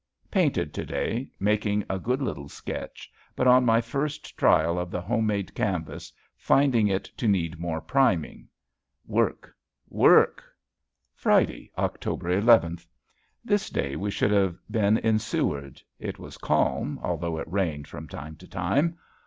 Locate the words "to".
0.73-0.83, 7.15-7.27, 18.37-18.47